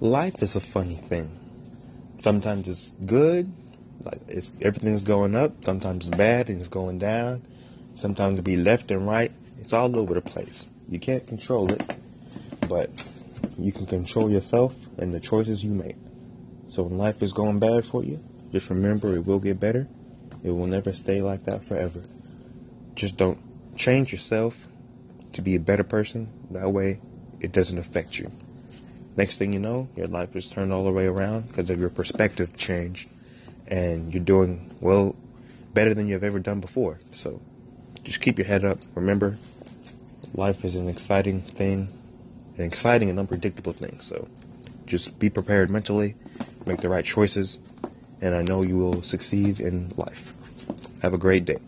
life 0.00 0.42
is 0.42 0.56
a 0.56 0.60
funny 0.60 0.94
thing. 0.94 1.30
Sometimes 2.16 2.68
it's 2.68 2.90
good, 3.04 3.52
like 4.02 4.20
it's 4.28 4.52
everything's 4.62 5.02
going 5.02 5.36
up. 5.36 5.62
Sometimes 5.62 6.08
it's 6.08 6.16
bad 6.16 6.48
and 6.48 6.58
it's 6.58 6.68
going 6.68 6.98
down. 6.98 7.42
Sometimes 7.94 8.38
it 8.38 8.42
be 8.42 8.56
left 8.56 8.90
and 8.90 9.06
right. 9.06 9.30
It's 9.60 9.72
all 9.72 9.96
over 9.96 10.14
the 10.14 10.22
place. 10.22 10.68
You 10.88 10.98
can't 10.98 11.26
control 11.26 11.70
it, 11.70 11.82
but 12.68 12.90
you 13.58 13.72
can 13.72 13.86
control 13.86 14.30
yourself 14.30 14.74
and 14.98 15.12
the 15.12 15.20
choices 15.20 15.62
you 15.62 15.72
make. 15.72 15.96
So 16.70 16.84
when 16.84 16.98
life 16.98 17.22
is 17.22 17.32
going 17.32 17.58
bad 17.58 17.84
for 17.84 18.02
you, 18.02 18.20
just 18.52 18.70
remember 18.70 19.14
it 19.14 19.26
will 19.26 19.38
get 19.38 19.60
better. 19.60 19.86
It 20.42 20.50
will 20.50 20.66
never 20.66 20.92
stay 20.94 21.20
like 21.20 21.44
that 21.44 21.62
forever. 21.62 22.00
Just 22.94 23.18
don't 23.18 23.38
change 23.76 24.12
yourself 24.12 24.66
to 25.34 25.42
be 25.42 25.56
a 25.56 25.60
better 25.60 25.84
person. 25.84 26.28
That 26.50 26.70
way, 26.70 27.00
it 27.40 27.52
doesn't 27.52 27.78
affect 27.78 28.18
you. 28.18 28.30
Next 29.16 29.36
thing 29.38 29.52
you 29.52 29.58
know, 29.58 29.88
your 29.96 30.06
life 30.06 30.36
is 30.36 30.48
turned 30.48 30.72
all 30.72 30.84
the 30.84 30.92
way 30.92 31.06
around 31.06 31.48
because 31.48 31.68
of 31.70 31.80
your 31.80 31.90
perspective 31.90 32.56
change, 32.56 33.08
and 33.66 34.12
you're 34.14 34.22
doing 34.22 34.74
well, 34.80 35.16
better 35.74 35.94
than 35.94 36.08
you've 36.08 36.24
ever 36.24 36.38
done 36.38 36.60
before. 36.60 36.98
So, 37.12 37.40
just 38.04 38.20
keep 38.20 38.38
your 38.38 38.46
head 38.46 38.64
up. 38.64 38.78
Remember, 38.94 39.36
life 40.34 40.64
is 40.64 40.74
an 40.74 40.88
exciting 40.88 41.40
thing, 41.40 41.88
an 42.56 42.64
exciting 42.64 43.10
and 43.10 43.18
unpredictable 43.18 43.72
thing. 43.72 44.00
So, 44.00 44.28
just 44.86 45.18
be 45.18 45.28
prepared 45.28 45.70
mentally, 45.70 46.14
make 46.66 46.80
the 46.80 46.88
right 46.88 47.04
choices, 47.04 47.58
and 48.22 48.34
I 48.34 48.42
know 48.42 48.62
you 48.62 48.78
will 48.78 49.02
succeed 49.02 49.60
in 49.60 49.88
life. 49.96 50.32
Have 51.02 51.14
a 51.14 51.18
great 51.18 51.44
day. 51.44 51.58